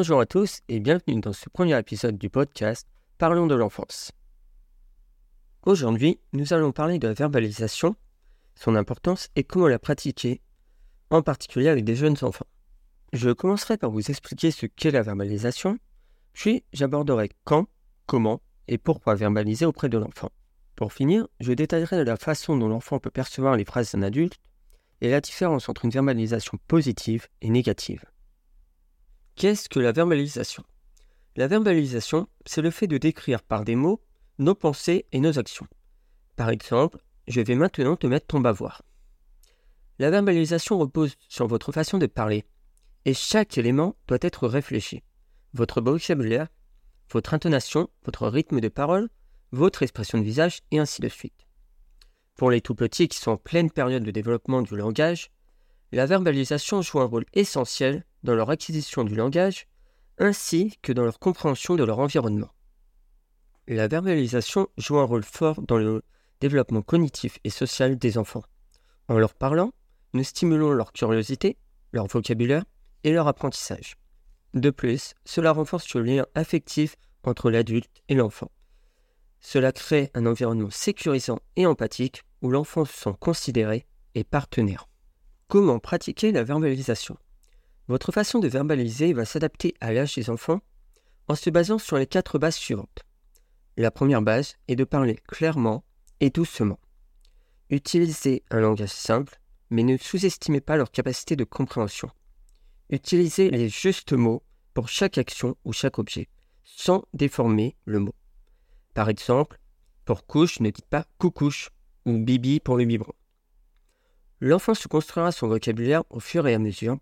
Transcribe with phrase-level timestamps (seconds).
[0.00, 4.12] Bonjour à tous et bienvenue dans ce premier épisode du podcast Parlons de l'enfance.
[5.66, 7.94] Aujourd'hui, nous allons parler de la verbalisation,
[8.54, 10.40] son importance et comment la pratiquer,
[11.10, 12.46] en particulier avec des jeunes enfants.
[13.12, 15.76] Je commencerai par vous expliquer ce qu'est la verbalisation,
[16.32, 17.66] puis j'aborderai quand,
[18.06, 20.30] comment et pourquoi verbaliser auprès de l'enfant.
[20.76, 24.38] Pour finir, je détaillerai la façon dont l'enfant peut percevoir les phrases d'un adulte
[25.02, 28.09] et la différence entre une verbalisation positive et négative.
[29.40, 30.64] Qu'est-ce que la verbalisation?
[31.34, 34.02] La verbalisation, c'est le fait de décrire par des mots
[34.38, 35.66] nos pensées et nos actions.
[36.36, 38.82] Par exemple, je vais maintenant te mettre ton bavoir.
[39.98, 42.44] La verbalisation repose sur votre façon de parler,
[43.06, 45.02] et chaque élément doit être réfléchi.
[45.54, 46.48] Votre vocabulaire,
[47.10, 49.08] votre intonation, votre rythme de parole,
[49.52, 51.46] votre expression de visage, et ainsi de suite.
[52.36, 55.30] Pour les tout petits qui sont en pleine période de développement du langage,
[55.92, 59.66] la verbalisation joue un rôle essentiel dans leur acquisition du langage
[60.18, 62.50] ainsi que dans leur compréhension de leur environnement.
[63.66, 66.02] La verbalisation joue un rôle fort dans le
[66.40, 68.44] développement cognitif et social des enfants.
[69.08, 69.72] En leur parlant,
[70.12, 71.56] nous stimulons leur curiosité,
[71.92, 72.64] leur vocabulaire
[73.04, 73.96] et leur apprentissage.
[74.54, 78.50] De plus, cela renforce le lien affectif entre l'adulte et l'enfant.
[79.40, 84.88] Cela crée un environnement sécurisant et empathique où l'enfant se sent considéré et partenaire.
[85.48, 87.16] Comment pratiquer la verbalisation?
[87.90, 90.60] Votre façon de verbaliser va s'adapter à l'âge des enfants
[91.26, 93.02] en se basant sur les quatre bases suivantes.
[93.76, 95.82] La première base est de parler clairement
[96.20, 96.78] et doucement.
[97.68, 102.08] Utilisez un langage simple, mais ne sous-estimez pas leur capacité de compréhension.
[102.90, 106.28] Utilisez les justes mots pour chaque action ou chaque objet,
[106.62, 108.14] sans déformer le mot.
[108.94, 109.58] Par exemple,
[110.04, 111.70] pour couche, ne dites pas coucouche
[112.06, 113.14] ou bibi pour le biberon.
[114.38, 116.96] L'enfant se construira son vocabulaire au fur et à mesure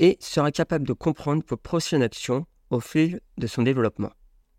[0.00, 4.10] et sera capable de comprendre vos prochaines actions au fil de son développement.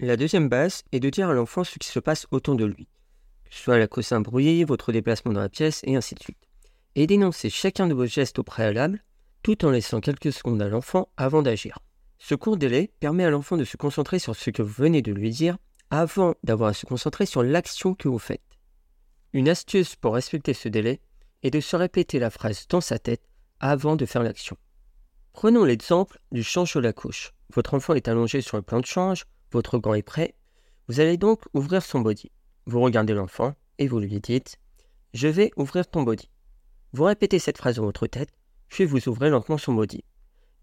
[0.00, 2.88] La deuxième base est de dire à l'enfant ce qui se passe autour de lui,
[3.44, 6.48] que ce soit la d'un bruit, votre déplacement dans la pièce, et ainsi de suite.
[6.96, 9.04] Et d'énoncer chacun de vos gestes au préalable,
[9.44, 11.78] tout en laissant quelques secondes à l'enfant avant d'agir.
[12.18, 15.12] Ce court délai permet à l'enfant de se concentrer sur ce que vous venez de
[15.12, 15.56] lui dire
[15.90, 18.42] avant d'avoir à se concentrer sur l'action que vous faites.
[19.32, 21.00] Une astuce pour respecter ce délai
[21.44, 23.22] est de se répéter la phrase dans sa tête
[23.60, 24.56] avant de faire l'action.
[25.40, 27.32] Prenons l'exemple du change de la couche.
[27.54, 30.34] Votre enfant est allongé sur le plan de change, votre gant est prêt.
[30.88, 32.32] Vous allez donc ouvrir son body.
[32.66, 34.58] Vous regardez l'enfant et vous lui dites
[35.14, 36.28] Je vais ouvrir ton body.
[36.92, 38.34] Vous répétez cette phrase dans votre tête,
[38.68, 40.02] puis vous ouvrez lentement son body.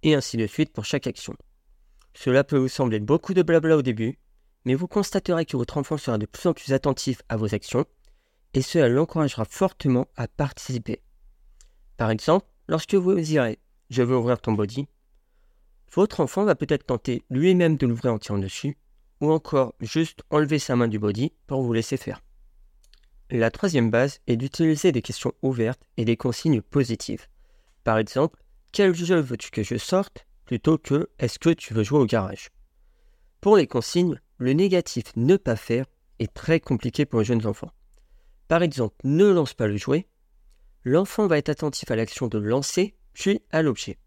[0.04, 1.36] Et ainsi de suite pour chaque action.
[2.14, 4.20] Cela peut vous sembler beaucoup de blabla au début,
[4.66, 7.86] mais vous constaterez que votre enfant sera de plus en plus attentif à vos actions,
[8.54, 11.02] et cela l'encouragera fortement à participer.
[11.96, 13.58] Par exemple, lorsque vous direz
[13.90, 14.88] Je veux ouvrir ton body,
[15.96, 18.78] votre enfant va peut-être tenter lui-même de l'ouvrir en tirant dessus,
[19.22, 22.22] ou encore juste enlever sa main du body pour vous laisser faire.
[23.32, 27.28] La troisième base est d'utiliser des questions ouvertes et des consignes positives.
[27.86, 32.00] Par exemple, quel jeu veux-tu que je sorte plutôt que est-ce que tu veux jouer
[32.00, 32.50] au garage?
[33.40, 35.86] Pour les consignes, le négatif ne pas faire
[36.20, 37.72] est très compliqué pour les jeunes enfants.
[38.48, 40.08] Par exemple, ne lance pas le jouet.
[40.84, 43.98] L'enfant va être attentif à l'action de lancer, puis à l'objet.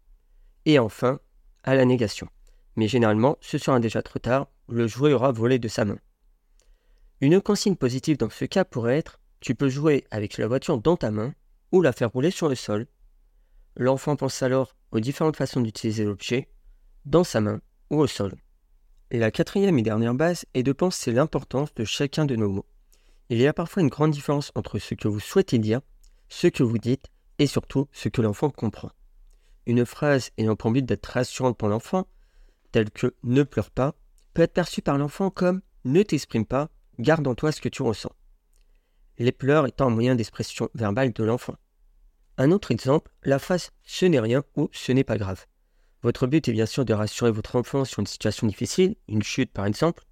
[0.65, 1.19] Et enfin,
[1.63, 2.29] à la négation.
[2.77, 5.99] Mais généralement, ce sera déjà trop tard, le jouet aura volé de sa main.
[7.19, 10.97] Une consigne positive dans ce cas pourrait être tu peux jouer avec la voiture dans
[10.97, 11.33] ta main
[11.71, 12.87] ou la faire rouler sur le sol.
[13.75, 16.49] L'enfant pense alors aux différentes façons d'utiliser l'objet,
[17.05, 18.35] dans sa main ou au sol.
[19.11, 22.65] La quatrième et dernière base est de penser l'importance de chacun de nos mots.
[23.29, 25.81] Il y a parfois une grande différence entre ce que vous souhaitez dire,
[26.27, 28.91] ce que vous dites et surtout ce que l'enfant comprend.
[29.69, 32.07] Une phrase ayant pour but d'être rassurante pour l'enfant,
[32.71, 33.93] telle que ne pleure pas,
[34.33, 37.83] peut être perçue par l'enfant comme ne t'exprime pas, garde en toi ce que tu
[37.83, 38.11] ressens.
[39.19, 41.53] Les pleurs étant un moyen d'expression verbale de l'enfant.
[42.39, 45.45] Un autre exemple, la phrase ce n'est rien ou ce n'est pas grave.
[46.01, 49.51] Votre but est bien sûr de rassurer votre enfant sur une situation difficile, une chute
[49.51, 50.03] par exemple,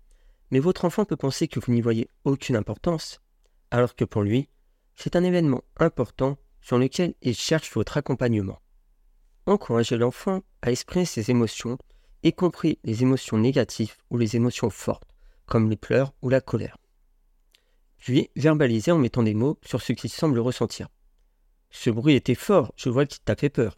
[0.52, 3.22] mais votre enfant peut penser que vous n'y voyez aucune importance,
[3.72, 4.50] alors que pour lui,
[4.96, 8.60] c'est un événement important sur lequel il cherche votre accompagnement.
[9.48, 11.80] Encouragez l'enfant à exprimer ses émotions,
[12.22, 15.10] y compris les émotions négatives ou les émotions fortes,
[15.48, 16.78] comme les pleurs ou la colère.
[17.98, 20.88] Puis verbalisez en mettant des mots sur ce qu'il semble ressentir.
[21.72, 23.78] Ce bruit était fort, je vois qu'il t'a fait peur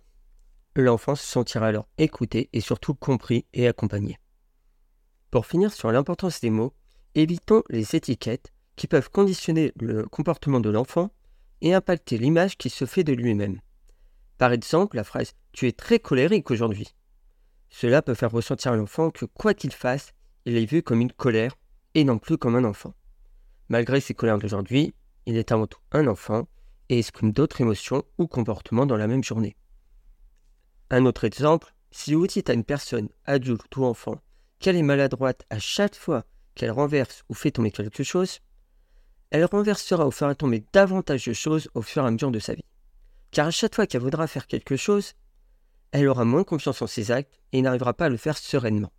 [0.81, 4.19] l'enfant se sentira alors écouté et surtout compris et accompagné.
[5.31, 6.74] Pour finir sur l'importance des mots,
[7.16, 11.12] évitons les étiquettes qui peuvent conditionner le comportement de l'enfant
[11.62, 13.60] et impacter l'image qui se fait de lui-même.
[14.39, 16.95] Par exemple, la phrase Tu es très colérique aujourd'hui.
[17.69, 20.13] Cela peut faire ressentir à l'enfant que quoi qu'il fasse,
[20.45, 21.56] il est vu comme une colère
[21.94, 22.95] et non plus comme un enfant.
[23.68, 24.94] Malgré ses colères d'aujourd'hui,
[25.25, 26.47] il est avant tout un enfant
[26.88, 29.57] et exprime d'autres émotions ou comportements dans la même journée.
[30.89, 34.21] Un autre exemple, si vous dites à une personne, adulte ou enfant,
[34.59, 36.24] qu'elle est maladroite à chaque fois
[36.56, 38.39] qu'elle renverse ou fait tomber quelque chose,
[39.31, 42.53] elle renversera ou fera tomber davantage de choses au fur et à mesure de sa
[42.53, 42.63] vie.
[43.31, 45.13] Car à chaque fois qu'elle voudra faire quelque chose,
[45.91, 48.91] elle aura moins confiance en ses actes et n'arrivera pas à le faire sereinement.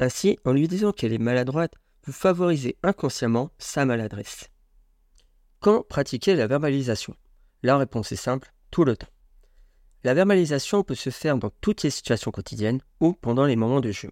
[0.00, 1.74] Ainsi, en lui disant qu'elle est maladroite,
[2.04, 4.48] vous favorisez inconsciemment sa maladresse.
[5.60, 7.14] Quand pratiquer la verbalisation?
[7.62, 9.08] La réponse est simple, tout le temps.
[10.04, 13.90] La verbalisation peut se faire dans toutes les situations quotidiennes ou pendant les moments de
[13.90, 14.10] jeu.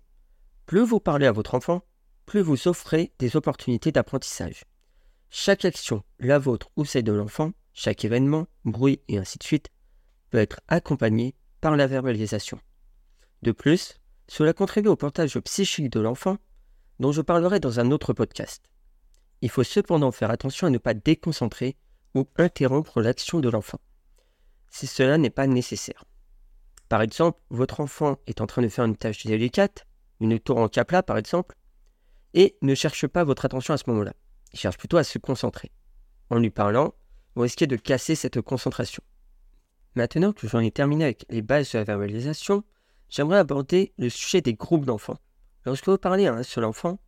[0.66, 1.82] Plus vous parlez à votre enfant,
[2.26, 4.64] plus vous offrez des opportunités d'apprentissage.
[5.30, 9.68] Chaque action, la vôtre ou celle de l'enfant, chaque événement, bruit et ainsi de suite,
[10.30, 12.58] peut être accompagné par la verbalisation.
[13.42, 16.38] De plus, cela contribue au portage psychique de l'enfant,
[16.98, 18.64] dont je parlerai dans un autre podcast.
[19.42, 21.76] Il faut cependant faire attention à ne pas déconcentrer
[22.14, 23.78] ou interrompre l'action de l'enfant,
[24.70, 26.06] si cela n'est pas nécessaire.
[26.88, 29.86] Par exemple, votre enfant est en train de faire une tâche délicate,
[30.20, 31.54] une tour en capla par exemple,
[32.32, 34.14] et ne cherche pas votre attention à ce moment-là.
[34.54, 35.70] Il cherche plutôt à se concentrer.
[36.30, 36.94] En lui parlant,
[37.36, 39.02] vous de casser cette concentration.
[39.94, 42.64] Maintenant que j'en ai terminé avec les bases de la verbalisation,
[43.10, 45.18] j'aimerais aborder le sujet des groupes d'enfants.
[45.66, 46.98] Lorsque vous parlez à un seul enfant,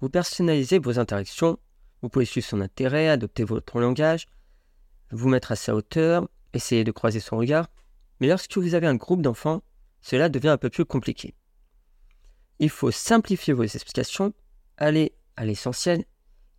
[0.00, 1.58] vous personnalisez vos interactions,
[2.00, 4.26] vous pouvez suivre son intérêt, adopter votre langage,
[5.10, 7.68] vous mettre à sa hauteur, essayer de croiser son regard.
[8.20, 9.62] Mais lorsque vous avez un groupe d'enfants,
[10.00, 11.34] cela devient un peu plus compliqué.
[12.58, 14.32] Il faut simplifier vos explications,
[14.76, 16.04] aller à l'essentiel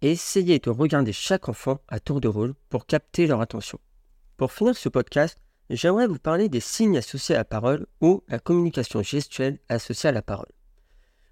[0.01, 3.79] et essayer de regarder chaque enfant à tour de rôle pour capter leur attention.
[4.37, 5.37] Pour finir ce podcast,
[5.69, 10.13] j'aimerais vous parler des signes associés à la parole ou la communication gestuelle associée à
[10.13, 10.51] la parole.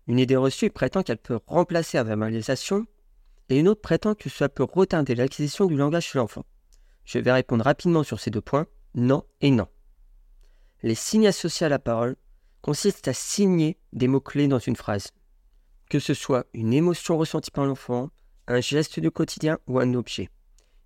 [0.07, 2.86] Une idée reçue prétend qu'elle peut remplacer la verbalisation
[3.50, 6.45] et une autre prétend que cela peut retarder l'acquisition du langage chez l'enfant.
[7.06, 9.68] Je vais répondre rapidement sur ces deux points, non et non.
[10.81, 12.15] Les signes associés à la parole
[12.62, 15.10] consistent à signer des mots-clés dans une phrase,
[15.89, 18.10] que ce soit une émotion ressentie par l'enfant,
[18.48, 20.30] un geste du quotidien ou un objet.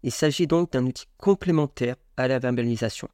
[0.04, 3.10] Il s'agit donc d'un outil complémentaire à la verbalisation.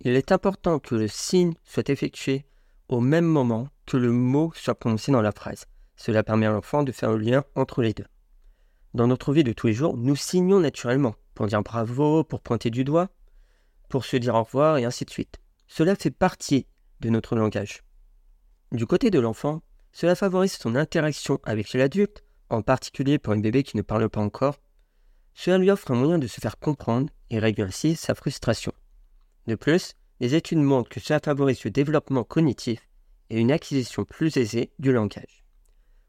[0.00, 2.44] Il est important que le signe soit effectué
[2.88, 5.66] au même moment que le mot soit prononcé dans la phrase.
[5.96, 8.06] Cela permet à l'enfant de faire le lien entre les deux.
[8.94, 12.70] Dans notre vie de tous les jours, nous signons naturellement pour dire bravo, pour pointer
[12.70, 13.08] du doigt,
[13.88, 15.38] pour se dire au revoir et ainsi de suite.
[15.66, 16.66] Cela fait partie
[17.00, 17.82] de notre langage.
[18.72, 19.62] Du côté de l'enfant,
[19.92, 24.20] cela favorise son interaction avec l'adulte, en particulier pour un bébé qui ne parle pas
[24.20, 24.58] encore.
[25.34, 28.72] Cela lui offre un moyen de se faire comprendre et réduire ainsi sa frustration.
[29.46, 32.88] De plus, les études montrent que cela favorise le développement cognitif
[33.30, 35.44] et une acquisition plus aisée du langage.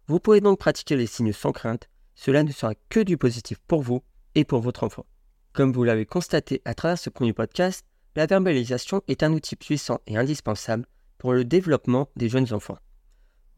[0.08, 3.82] Vous pouvez donc pratiquer les signes sans crainte, cela ne sera que du positif pour
[3.82, 4.02] vous
[4.36, 5.06] et pour votre enfant.
[5.54, 7.86] Comme vous l'avez constaté à travers ce premier podcast,
[8.16, 10.86] la verbalisation est un outil puissant et indispensable
[11.18, 12.78] pour le développement des jeunes enfants.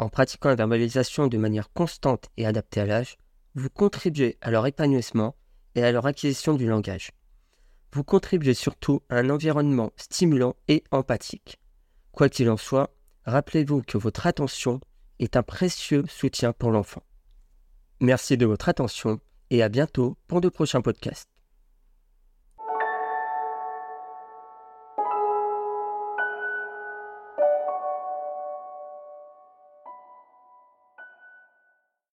[0.02, 3.16] En pratiquant la verbalisation de manière constante et adaptée à l'âge,
[3.56, 5.38] vous contribuez à leur épanouissement
[5.76, 7.14] et à leur acquisition du langage
[7.94, 11.60] vous contribuez surtout à un environnement stimulant et empathique.
[12.12, 12.94] Quoi qu'il en soit,
[13.26, 14.80] rappelez-vous que votre attention
[15.20, 17.04] est un précieux soutien pour l'enfant.
[18.00, 21.31] Merci de votre attention et à bientôt pour de prochains podcasts.